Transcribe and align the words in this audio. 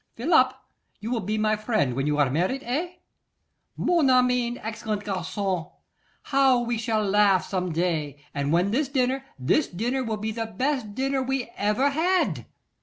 _Fill 0.17 0.33
up! 0.33 0.67
You 0.99 1.11
will 1.11 1.19
be 1.19 1.37
my 1.37 1.55
friend 1.55 1.93
when 1.93 2.07
you 2.07 2.17
are 2.17 2.31
married, 2.31 2.63
eh? 2.63 2.93
Mon 3.77 4.09
Armine, 4.09 4.57
excellent 4.63 5.03
garçon! 5.03 5.71
How 6.23 6.59
we 6.59 6.79
shall 6.79 7.05
laugh 7.07 7.45
some 7.45 7.71
day; 7.71 8.17
and 8.33 8.51
then 8.51 8.71
this 8.71 8.87
dinner, 8.89 9.23
this 9.37 9.67
dinner 9.67 10.03
will 10.03 10.17
be 10.17 10.31
the 10.31 10.47
best 10.47 10.95
dinner 10.95 11.21
we 11.21 11.51
ever 11.55 11.91
had! 11.91 12.47